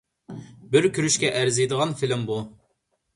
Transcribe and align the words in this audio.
بىر 0.75 0.87
كۆرۈشكە 0.95 1.29
ئەرزىيدىغان 1.41 1.93
فىلىم 1.99 2.25
بۇ. 2.31 2.39